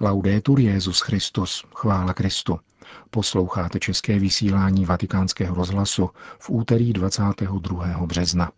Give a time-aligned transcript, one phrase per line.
[0.00, 2.58] Laudetur Jezus Christus, chvála Kristu.
[3.10, 8.06] Posloucháte české vysílání Vatikánského rozhlasu v úterý 22.
[8.06, 8.52] března.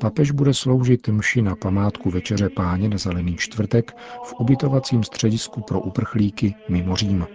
[0.00, 5.80] Papež bude sloužit mši na památku Večeře páně na Zelený čtvrtek v ubytovacím středisku pro
[5.80, 7.26] uprchlíky mimo Řím.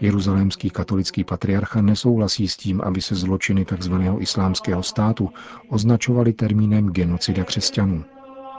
[0.00, 3.94] Jeruzalémský katolický patriarcha nesouhlasí s tím, aby se zločiny tzv.
[4.18, 5.30] islámského státu
[5.68, 8.04] označovaly termínem genocida křesťanů.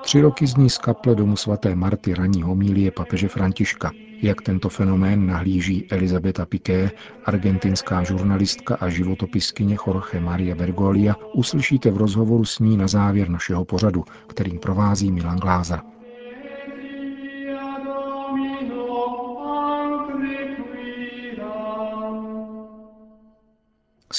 [0.04, 3.92] Tři roky zní z kaple domu svaté Marty ranní homílie papeže Františka.
[4.22, 6.92] Jak tento fenomén nahlíží Elizabeta Piqué,
[7.26, 13.66] argentinská žurnalistka a životopiskyně Jorge Maria Bergolia, uslyšíte v rozhovoru s ní na závěr našeho
[13.66, 15.80] pořadu, kterým provází Milan Glázer.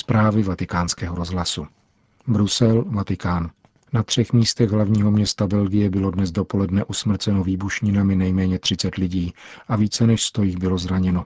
[0.06, 1.66] Zprávy vatikánského rozhlasu.
[2.26, 3.50] Brusel, Vatikán.
[3.92, 9.32] Na třech místech hlavního města Belgie bylo dnes dopoledne usmrceno výbušninami nejméně 30 lidí
[9.68, 11.24] a více než 100 jich bylo zraněno.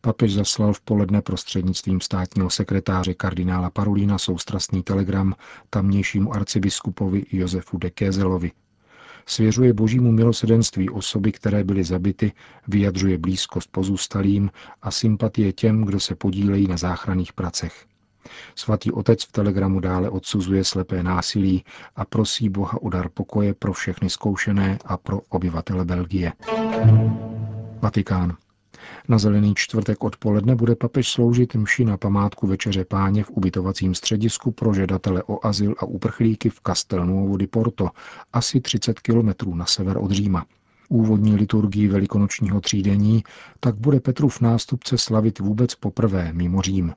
[0.00, 5.34] Papež zaslal v poledne prostřednictvím státního sekretáře kardinála Parolína soustrastný telegram
[5.70, 8.52] tamnějšímu arcibiskupovi Josefu de Kézelovi.
[9.26, 12.32] Svěřuje božímu milosedenství osoby, které byly zabity,
[12.68, 14.50] vyjadřuje blízkost pozůstalým
[14.82, 17.86] a sympatie těm, kdo se podílejí na záchranných pracech.
[18.54, 21.64] Svatý otec v telegramu dále odsuzuje slepé násilí
[21.96, 26.32] a prosí Boha o dar pokoje pro všechny zkoušené a pro obyvatele Belgie.
[27.82, 28.36] Vatikán.
[29.08, 34.50] Na zelený čtvrtek odpoledne bude papež sloužit mši na památku Večeře páně v ubytovacím středisku
[34.50, 37.90] pro žadatele o azyl a uprchlíky v Castelnuovo di Porto,
[38.32, 40.46] asi 30 kilometrů na sever od Říma.
[40.88, 43.24] Úvodní liturgii velikonočního třídení
[43.60, 46.94] tak bude Petrův nástupce slavit vůbec poprvé mimo Řím.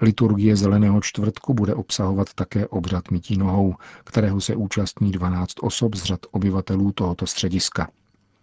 [0.00, 6.02] Liturgie Zeleného čtvrtku bude obsahovat také obřad mytí nohou, kterého se účastní 12 osob z
[6.02, 7.88] řad obyvatelů tohoto střediska.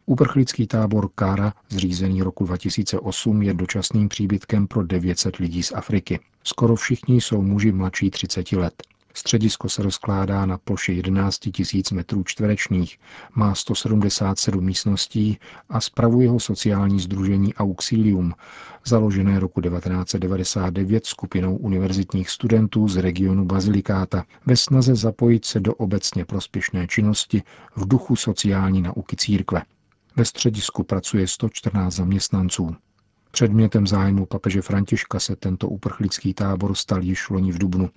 [0.05, 6.19] Uprchlický tábor Kára, zřízený roku 2008, je dočasným příbytkem pro 900 lidí z Afriky.
[6.43, 8.83] Skoro všichni jsou muži mladší 30 let.
[9.13, 11.39] Středisko se rozkládá na ploše 11
[11.73, 12.99] 000 metrů čtverečních,
[13.35, 15.37] má 177 místností
[15.69, 18.33] a spravuje ho sociální združení Auxilium,
[18.85, 26.25] založené roku 1999 skupinou univerzitních studentů z regionu Bazilikáta ve snaze zapojit se do obecně
[26.25, 27.43] prospěšné činnosti
[27.75, 29.61] v duchu sociální nauky církve.
[30.15, 32.75] Ve středisku pracuje 114 zaměstnanců.
[33.35, 37.89] Předmětem zájmu papeže Františka se tento uprchlický tábor stal již loni v Dubnu,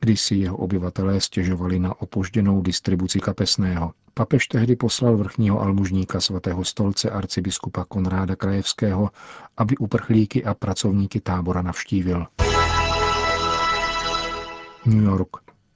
[0.00, 3.92] kdy si jeho obyvatelé stěžovali na opožděnou distribuci kapesného.
[4.14, 9.10] Papež tehdy poslal vrchního almužníka svatého stolce arcibiskupa Konráda Krajevského,
[9.56, 12.26] aby uprchlíky a pracovníky tábora navštívil.
[14.86, 15.28] New York.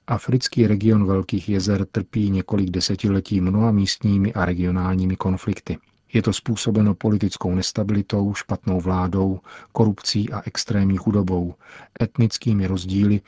[0.07, 5.77] Africký region Velkých jezer trpí několik desetiletí mnoha místními a regionálními konflikty.
[6.15, 9.39] Je to způsobeno politickou nestabilitou, špatnou vládou,
[9.71, 11.53] korupcí a extrémní chudobou,
[12.01, 13.21] etnickými rozdíly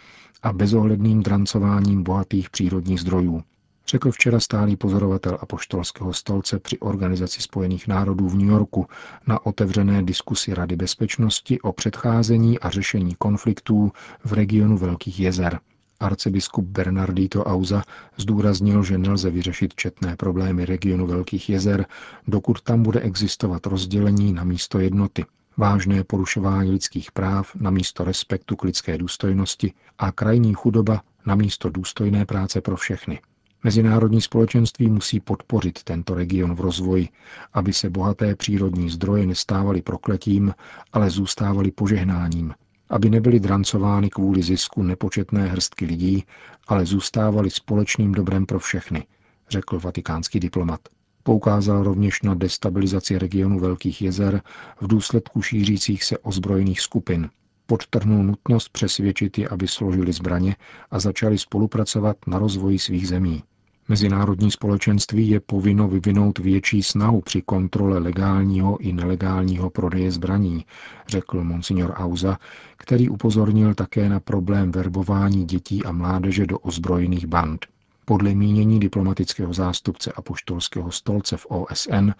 [0.43, 3.43] a bezohledným drancováním bohatých přírodních zdrojů,
[3.87, 8.87] řekl včera stálý pozorovatel apoštolského stolce při Organizaci spojených národů v New Yorku
[9.27, 13.91] na otevřené diskusi Rady bezpečnosti o předcházení a řešení konfliktů
[14.23, 15.59] v regionu Velkých jezer.
[15.99, 17.83] Arcibiskup Bernardito Auza
[18.17, 21.85] zdůraznil, že nelze vyřešit četné problémy regionu Velkých jezer,
[22.27, 25.25] dokud tam bude existovat rozdělení na místo jednoty,
[25.57, 31.69] vážné porušování lidských práv na místo respektu k lidské důstojnosti a krajní chudoba na místo
[31.69, 33.19] důstojné práce pro všechny.
[33.63, 37.09] Mezinárodní společenství musí podpořit tento region v rozvoji,
[37.53, 40.53] aby se bohaté přírodní zdroje nestávaly prokletím,
[40.93, 42.53] ale zůstávaly požehnáním,
[42.89, 46.23] aby nebyly drancovány kvůli zisku nepočetné hrstky lidí,
[46.67, 49.07] ale zůstávaly společným dobrem pro všechny,
[49.49, 50.79] řekl vatikánský diplomat.
[51.23, 54.41] Poukázal rovněž na destabilizaci regionu Velkých jezer
[54.81, 57.29] v důsledku šířících se ozbrojených skupin.
[57.65, 60.55] Podtrhnul nutnost přesvědčit je, aby složili zbraně
[60.91, 63.43] a začali spolupracovat na rozvoji svých zemí.
[63.89, 70.65] Mezinárodní společenství je povinno vyvinout větší snahu při kontrole legálního i nelegálního prodeje zbraní,
[71.07, 72.37] řekl monsignor Auza,
[72.77, 77.65] který upozornil také na problém verbování dětí a mládeže do ozbrojených band.
[78.05, 82.11] Podle mínění diplomatického zástupce apoštolského stolce v OSN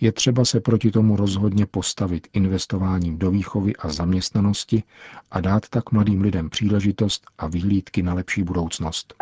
[0.00, 4.82] je třeba se proti tomu rozhodně postavit investováním do výchovy a zaměstnanosti
[5.30, 9.14] a dát tak mladým lidem příležitost a vyhlídky na lepší budoucnost.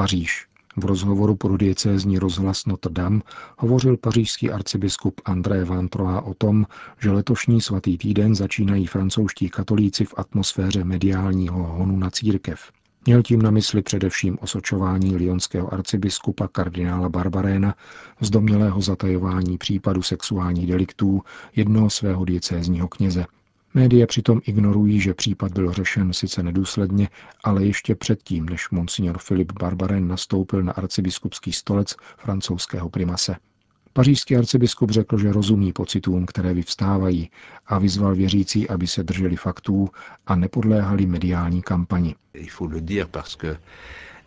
[0.00, 0.46] Paříž.
[0.76, 3.20] V rozhovoru pro diecézní rozhlas Notre Dame
[3.58, 6.66] hovořil pařížský arcibiskup André Van Troa o tom,
[6.98, 12.72] že letošní svatý týden začínají francouzští katolíci v atmosféře mediálního honu na církev.
[13.06, 17.74] Měl tím na mysli především osočování lionského arcibiskupa kardinála Barbaréna
[18.20, 21.22] z domělého zatajování případu sexuálních deliktů
[21.56, 23.26] jednoho svého diecézního kněze.
[23.74, 27.08] Média přitom ignorují, že případ byl řešen sice nedůsledně,
[27.44, 33.36] ale ještě předtím, než monsignor Filip Barbarén nastoupil na arcibiskupský stolec francouzského primase.
[33.92, 37.30] Pařížský arcibiskup řekl, že rozumí pocitům, které vyvstávají
[37.66, 39.88] a vyzval věřící, aby se drželi faktů
[40.26, 42.14] a nepodléhali mediální kampani.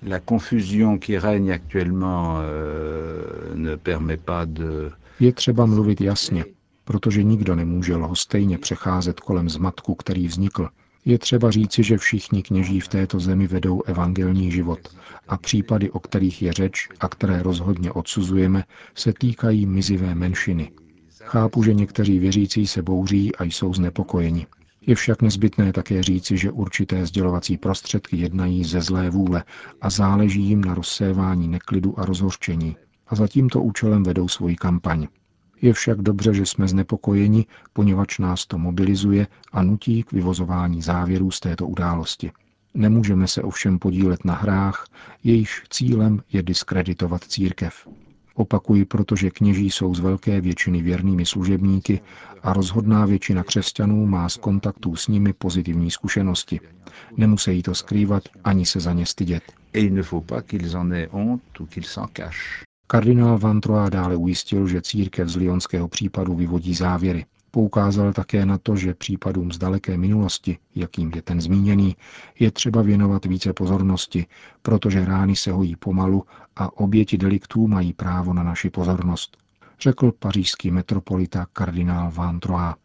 [0.10, 4.92] La confusion qui règne actuellement euh, ne permet pas de...
[5.20, 6.46] Je třeba mluvit jasně,
[6.94, 10.70] protože nikdo nemůže lhostejně přecházet kolem zmatku, který vznikl.
[11.06, 14.80] Je třeba říci, že všichni kněží v této zemi vedou evangelní život
[15.28, 18.64] a případy, o kterých je řeč a které rozhodně odsuzujeme,
[18.96, 20.72] se týkají mizivé menšiny.
[21.24, 24.48] Chápu, že někteří věřící se bouří a jsou znepokojeni.
[24.88, 29.44] Je však nezbytné také říci, že určité sdělovací prostředky jednají ze zlé vůle
[29.82, 32.78] a záleží jim na rozsévání neklidu a rozhořčení.
[33.08, 35.08] A za tímto účelem vedou svoji kampaň.
[35.64, 41.32] Je však dobře, že jsme znepokojeni, poněvadž nás to mobilizuje a nutí k vyvozování závěrů
[41.32, 42.32] z této události.
[42.74, 44.88] Nemůžeme se ovšem podílet na hrách,
[45.24, 47.88] jejíž cílem je diskreditovat církev.
[48.36, 52.02] Opakuji, protože kněží jsou z velké většiny věrnými služebníky
[52.44, 56.60] a rozhodná většina křesťanů má z kontaktů s nimi pozitivní zkušenosti.
[57.18, 59.44] Nemusí to skrývat ani se za ně stydět.
[62.94, 67.26] Kardinál Van Troa dále ujistil, že církev z lionského případu vyvodí závěry.
[67.52, 71.96] Poukázal také na to, že případům z daleké minulosti, jakým je ten zmíněný,
[72.40, 74.26] je třeba věnovat více pozornosti,
[74.62, 76.24] protože rány se hojí pomalu
[76.56, 79.38] a oběti deliktů mají právo na naši pozornost,
[79.82, 82.76] řekl pařížský metropolita kardinál Van Troa.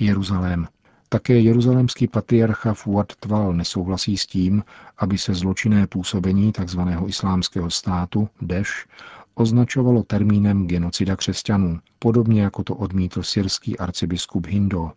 [0.00, 0.66] Jeruzalém.
[1.12, 4.64] Také jeruzalémský patriarcha Fuad Tval nesouhlasí s tím,
[4.98, 6.80] aby se zločinné působení tzv.
[7.06, 8.86] islámského státu, Deš,
[9.34, 14.92] označovalo termínem genocida křesťanů, podobně jako to odmítl syrský arcibiskup Hindo.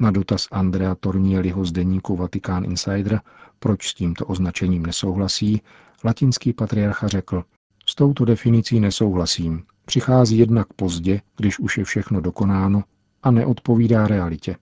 [0.00, 3.20] Na dotaz Andrea Tornieliho z deníku Vatikán Insider,
[3.58, 5.62] proč s tímto označením nesouhlasí,
[6.04, 7.44] latinský patriarcha řekl,
[7.86, 9.62] s touto definicí nesouhlasím.
[9.84, 12.84] Přichází jednak pozdě, když už je všechno dokonáno
[13.22, 14.56] a neodpovídá realitě.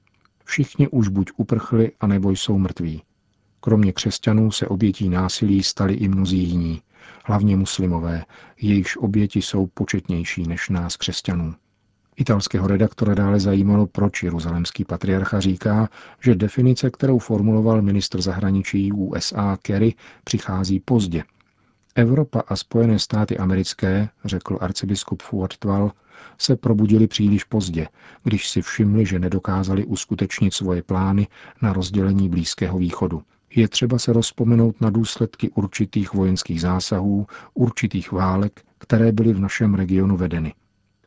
[0.46, 3.02] Všichni už buď uprchli, anebo jsou mrtví.
[3.60, 6.82] Kromě křesťanů se obětí násilí stali i mnozí jiní,
[7.24, 8.24] hlavně muslimové,
[8.60, 11.54] jejichž oběti jsou početnější než nás křesťanů.
[12.16, 15.88] Italského redaktora dále zajímalo, proč jeruzalemský patriarcha říká,
[16.20, 19.94] že definice, kterou formuloval ministr zahraničí USA Kerry,
[20.24, 21.22] přichází pozdě.
[21.96, 25.92] Evropa a Spojené státy americké, řekl arcibiskup Fuartwal,
[26.38, 27.88] se probudili příliš pozdě,
[28.24, 31.26] když si všimli, že nedokázali uskutečnit svoje plány
[31.62, 33.22] na rozdělení Blízkého východu.
[33.54, 39.74] Je třeba se rozpomenout na důsledky určitých vojenských zásahů, určitých válek, které byly v našem
[39.74, 40.54] regionu vedeny.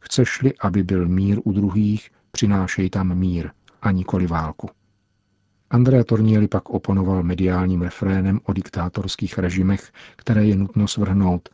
[0.02, 3.50] Chceš-li, aby byl mír u druhých, přinášej tam mír
[3.82, 4.70] a nikoli válku.
[5.70, 11.50] Andrea Tornieli pak oponoval mediálním refrénem o diktátorských režimech, které je nutno svrhnout,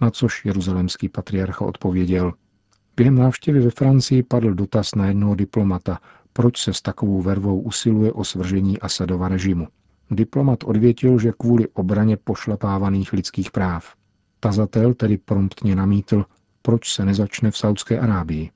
[0.00, 2.32] na což jeruzalemský patriarcha odpověděl,
[2.96, 5.98] Během návštěvy ve Francii padl dotaz na jednoho diplomata,
[6.32, 9.68] proč se s takovou vervou usiluje o svržení Asadova režimu.
[10.10, 13.94] Diplomat odvětil, že kvůli obraně pošlapávaných lidských práv.
[14.40, 16.24] Tazatel tedy promptně namítl,
[16.62, 18.50] proč se nezačne v Saudské Arábii.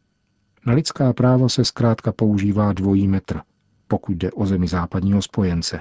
[0.67, 3.41] Na lidská práva se zkrátka používá dvojí metr,
[3.89, 5.81] pokud jde o zemi západního spojence.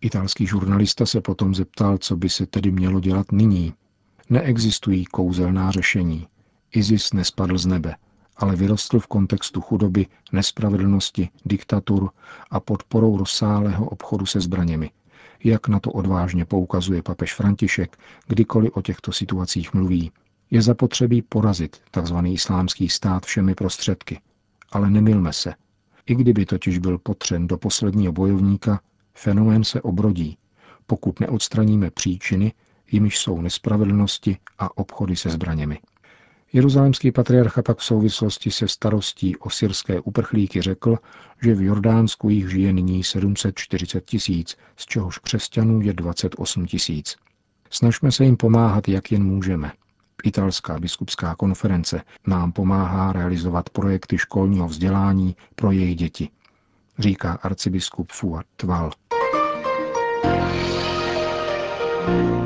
[0.00, 3.74] Italský žurnalista se potom zeptal, co by se tedy mělo dělat nyní.
[4.30, 6.28] Neexistují kouzelná řešení.
[6.72, 7.96] ISIS nespadl z nebe,
[8.36, 12.10] ale vyrostl v kontextu chudoby, nespravedlnosti, diktatur
[12.50, 14.90] a podporou rozsáhlého obchodu se zbraněmi.
[15.44, 20.12] Jak na to odvážně poukazuje papež František, kdykoliv o těchto situacích mluví.
[20.50, 22.16] Je zapotřebí porazit tzv.
[22.24, 24.20] islámský stát všemi prostředky.
[24.72, 25.54] Ale nemilme se.
[26.06, 28.80] I kdyby totiž byl potřen do posledního bojovníka,
[29.14, 30.38] fenomén se obrodí,
[30.86, 32.52] pokud neodstraníme příčiny,
[32.90, 35.78] jimiž jsou nespravedlnosti a obchody se zbraněmi.
[36.52, 40.98] Jeruzalémský patriarcha pak v souvislosti se starostí o syrské uprchlíky řekl,
[41.42, 47.16] že v Jordánsku jich žije nyní 740 tisíc, z čehož křesťanů je 28 tisíc.
[47.70, 49.72] Snažme se jim pomáhat, jak jen můžeme.
[50.24, 56.28] Italská biskupská konference nám pomáhá realizovat projekty školního vzdělání pro jejich děti,
[56.98, 58.90] říká arcibiskup Fuad Tval.
[62.08, 62.44] you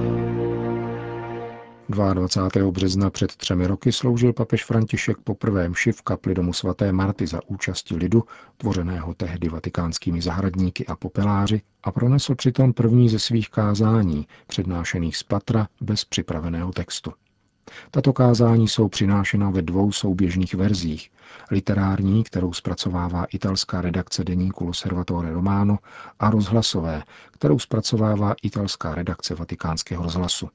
[1.91, 2.71] 22.
[2.71, 7.41] března před třemi roky sloužil papež František poprvé mši v kapli domu svaté Marty za
[7.47, 8.25] účasti lidu,
[8.57, 15.23] tvořeného tehdy vatikánskými zahradníky a popeláři, a pronesl přitom první ze svých kázání, přednášených z
[15.23, 17.13] patra bez připraveného textu.
[17.91, 21.11] Tato kázání jsou přinášena ve dvou souběžných verzích.
[21.51, 25.79] Literární, kterou zpracovává italská redakce deníku Loservatore Romano,
[26.21, 30.49] a rozhlasové, kterou zpracovává italská redakce vatikánského rozhlasu.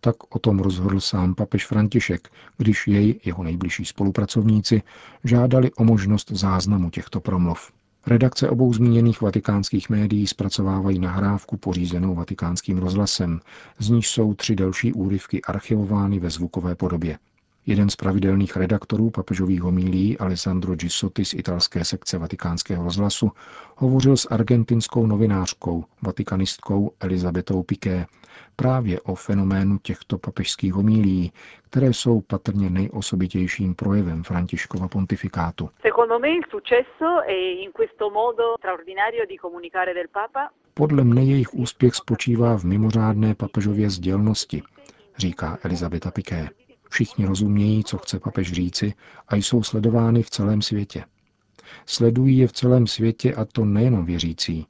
[0.00, 4.82] Tak o tom rozhodl sám papež František, když jej, jeho nejbližší spolupracovníci,
[5.24, 7.72] žádali o možnost záznamu těchto promluv.
[8.06, 13.40] Redakce obou zmíněných vatikánských médií zpracovávají nahrávku pořízenou vatikánským rozhlasem,
[13.78, 17.18] z níž jsou tři další úryvky archivovány ve zvukové podobě.
[17.66, 23.32] Jeden z pravidelných redaktorů papežových homílí, Alessandro Gisotti z italské sekce vatikánského rozhlasu,
[23.76, 28.06] hovořil s argentinskou novinářkou, vatikanistkou Elizabetou Piqué,
[28.56, 31.32] právě o fenoménu těchto papežských homílí,
[31.70, 35.70] které jsou patrně nejosobitějším projevem Františkova pontifikátu.
[40.74, 44.62] Podle mne jejich úspěch spočívá v mimořádné papežově sdělnosti,
[45.18, 46.48] říká Elizabeta Piqué.
[46.90, 48.94] Všichni rozumějí, co chce papež říci
[49.28, 51.04] a jsou sledovány v celém světě.
[51.86, 54.66] Sledují je v celém světě a to nejenom věřící.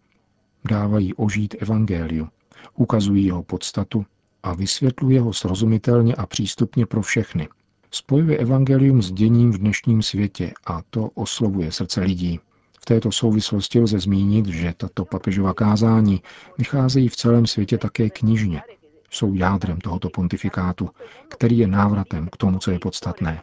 [0.70, 2.28] Dávají ožít evangeliu,
[2.74, 4.06] ukazují jeho podstatu
[4.42, 7.48] a vysvětluje ho srozumitelně a přístupně pro všechny.
[7.90, 12.40] Spojuje evangelium s děním v dnešním světě a to oslovuje srdce lidí.
[12.80, 16.22] V této souvislosti lze zmínit, že tato papežová kázání
[16.58, 18.62] vycházejí v celém světě také knižně,
[19.10, 20.90] jsou jádrem tohoto pontifikátu,
[21.28, 23.42] který je návratem k tomu, co je podstatné.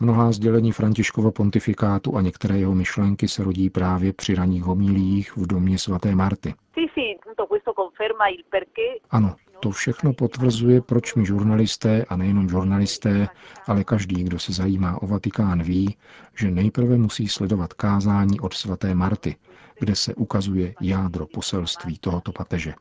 [0.00, 5.46] Mnohá sdělení Františkova pontifikátu a některé jeho myšlenky se rodí právě při raných homílích v
[5.46, 6.54] domě svaté Marty.
[9.10, 13.28] Ano, to všechno potvrzuje, proč my žurnalisté, a nejenom žurnalisté,
[13.66, 15.96] ale každý, kdo se zajímá o Vatikán, ví,
[16.34, 19.36] že nejprve musí sledovat kázání od svaté Marty,
[19.78, 22.74] kde se ukazuje jádro poselství tohoto papeže.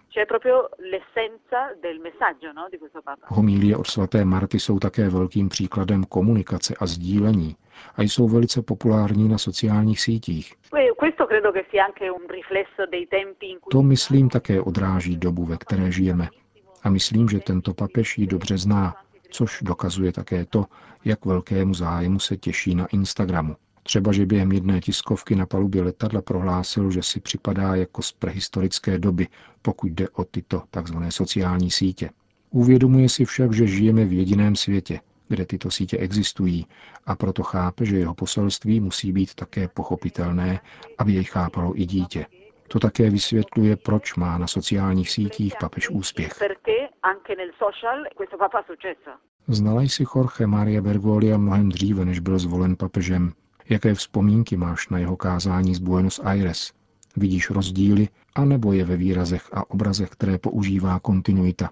[3.25, 7.55] Homílie od svaté Marty jsou také velkým příkladem komunikace a sdílení
[7.97, 10.53] a jsou velice populární na sociálních sítích.
[13.71, 16.29] To, myslím, také odráží dobu, ve které žijeme.
[16.85, 18.95] A myslím, že tento papež ji dobře zná,
[19.29, 20.65] což dokazuje také to,
[21.05, 23.55] jak velkému zájmu se těší na Instagramu.
[23.83, 28.99] Třeba, že během jedné tiskovky na palubě letadla prohlásil, že si připadá jako z prehistorické
[28.99, 29.27] doby,
[29.61, 30.97] pokud jde o tyto tzv.
[31.09, 32.09] sociální sítě.
[32.49, 36.65] Uvědomuje si však, že žijeme v jediném světě, kde tyto sítě existují
[37.05, 40.59] a proto chápe, že jeho poselství musí být také pochopitelné,
[40.97, 42.25] aby jej chápalo i dítě.
[42.67, 46.33] To také vysvětluje, proč má na sociálních sítích papež úspěch.
[49.47, 53.31] Znala jsi Jorge Maria Bergolia mnohem dříve, než byl zvolen papežem.
[53.69, 56.73] Jaké vzpomínky máš na jeho kázání z Buenos Aires?
[57.17, 61.69] Vidíš rozdíly, anebo je ve výrazech a obrazech, které používá kontinuita?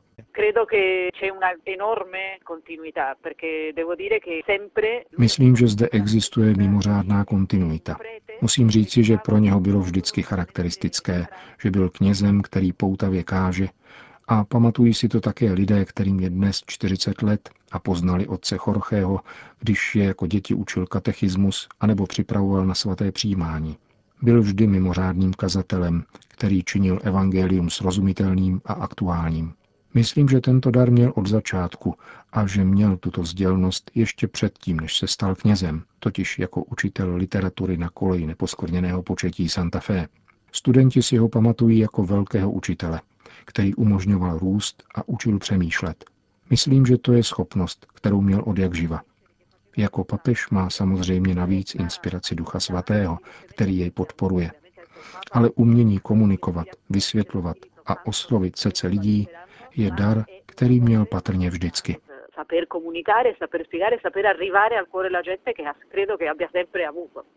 [5.18, 7.98] Myslím, že zde existuje mimořádná kontinuita.
[8.42, 11.28] Musím říci, že pro něho bylo vždycky charakteristické,
[11.64, 13.68] že byl knězem, který poutavě káže,
[14.28, 19.20] a pamatují si to také lidé, kterým je dnes 40 let a poznali otce Chorchého,
[19.60, 23.78] když je jako děti učil katechismus anebo připravoval na svaté přijímání.
[24.24, 29.54] Byl vždy mimořádným kazatelem, který činil evangelium srozumitelným a aktuálním.
[29.94, 31.96] Myslím, že tento dar měl od začátku
[32.34, 37.78] a že měl tuto sdělnost ještě předtím, než se stal knězem, totiž jako učitel literatury
[37.78, 40.08] na koleji neposkvrněného početí Santa Fe.
[40.52, 43.02] Studenti si ho pamatují jako velkého učitele,
[43.46, 46.06] který umožňoval růst a učil přemýšlet.
[46.50, 49.02] Myslím, že to je schopnost, kterou měl od jak živa.
[49.78, 54.52] Jako papež má samozřejmě navíc inspiraci Ducha Svatého, který jej podporuje.
[55.32, 59.28] Ale umění komunikovat, vysvětlovat a oslovit srdce lidí
[59.76, 61.98] je dar, který měl patrně vždycky.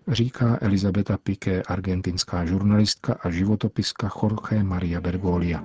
[0.09, 5.65] Říká Elizabeta Piqué, argentinská žurnalistka a životopiska Jorge Maria Bergolia.